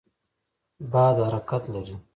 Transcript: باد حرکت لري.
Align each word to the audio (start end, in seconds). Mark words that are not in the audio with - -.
باد 0.91 1.17
حرکت 1.31 1.63
لري. 1.73 1.95